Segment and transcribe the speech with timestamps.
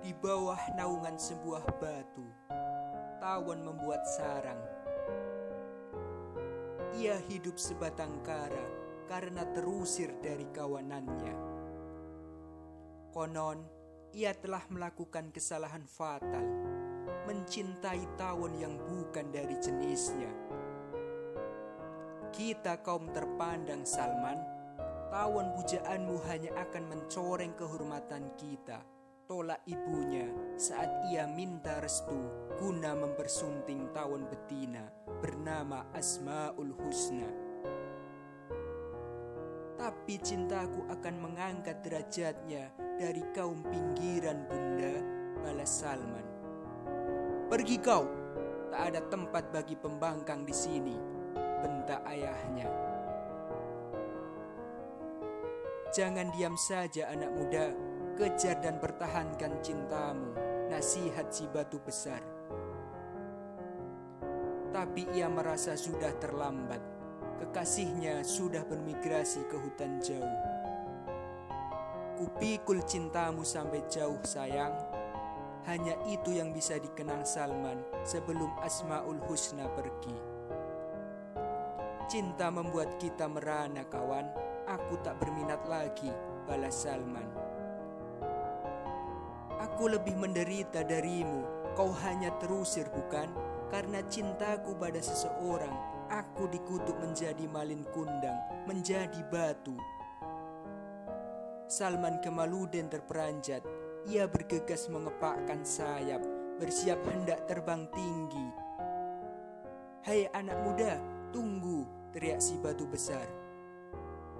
[0.00, 2.24] Di bawah naungan sebuah batu,
[3.20, 4.60] tawon membuat sarang.
[6.96, 8.66] Ia hidup sebatang kara
[9.06, 11.36] karena terusir dari kawanannya.
[13.10, 13.62] Konon,
[14.10, 16.46] ia telah melakukan kesalahan fatal,
[17.26, 20.30] mencintai tawon yang bukan dari jenisnya.
[22.30, 24.38] Kita kaum terpandang Salman,
[25.10, 28.99] tawon pujaanmu hanya akan mencoreng kehormatan kita.
[29.30, 30.26] Tolak ibunya
[30.58, 32.18] saat ia minta restu
[32.58, 34.90] guna mempersunting tawon betina
[35.22, 37.30] bernama Asmaul Husna.
[39.78, 44.98] Tapi cintaku akan mengangkat derajatnya dari kaum pinggiran bunda,
[45.46, 46.26] balas Salman.
[47.46, 48.10] Pergi kau,
[48.74, 50.98] tak ada tempat bagi pembangkang di sini,
[51.62, 52.66] bentak ayahnya.
[55.94, 57.89] Jangan diam saja anak muda,
[58.20, 60.36] kejar dan pertahankan cintamu,
[60.68, 62.20] nasihat si batu besar.
[64.76, 66.84] Tapi ia merasa sudah terlambat,
[67.40, 70.40] kekasihnya sudah bermigrasi ke hutan jauh.
[72.20, 74.76] Kupikul cintamu sampai jauh sayang,
[75.64, 80.16] hanya itu yang bisa dikenang Salman sebelum Asmaul Husna pergi.
[82.04, 84.28] Cinta membuat kita merana kawan,
[84.68, 86.12] aku tak berminat lagi,
[86.44, 87.59] balas Salman.
[89.80, 93.32] Aku lebih menderita darimu, kau hanya terusir bukan?
[93.72, 95.72] Karena cintaku pada seseorang,
[96.12, 98.36] aku dikutuk menjadi malin kundang,
[98.68, 99.72] menjadi batu.
[101.64, 103.64] Salman Kemaludin terperanjat,
[104.04, 106.20] ia bergegas mengepakkan sayap,
[106.60, 108.48] bersiap hendak terbang tinggi.
[110.04, 111.00] Hai anak muda,
[111.32, 113.24] tunggu, teriak si batu besar.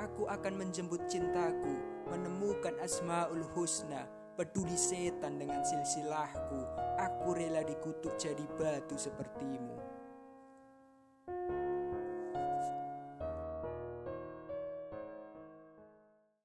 [0.00, 1.76] Aku akan menjemput cintaku,
[2.08, 6.60] menemukan Asmaul Husna, peduli setan dengan silsilahku.
[7.00, 9.80] Aku rela dikutuk jadi batu sepertimu.